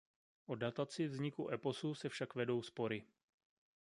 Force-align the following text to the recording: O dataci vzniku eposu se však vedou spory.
O 0.47 0.55
dataci 0.55 1.07
vzniku 1.07 1.49
eposu 1.49 1.95
se 1.95 2.09
však 2.09 2.35
vedou 2.35 2.61
spory. 2.61 3.03